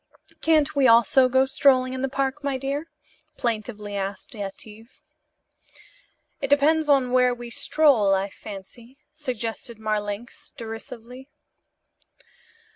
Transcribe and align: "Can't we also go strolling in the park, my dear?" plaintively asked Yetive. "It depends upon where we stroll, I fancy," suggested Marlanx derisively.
"Can't 0.41 0.75
we 0.75 0.87
also 0.87 1.29
go 1.29 1.45
strolling 1.45 1.93
in 1.93 2.01
the 2.01 2.09
park, 2.09 2.43
my 2.43 2.57
dear?" 2.57 2.89
plaintively 3.37 3.95
asked 3.95 4.33
Yetive. 4.33 4.99
"It 6.41 6.49
depends 6.49 6.89
upon 6.89 7.11
where 7.11 7.35
we 7.35 7.51
stroll, 7.51 8.11
I 8.15 8.31
fancy," 8.31 8.97
suggested 9.13 9.77
Marlanx 9.77 10.49
derisively. 10.57 11.29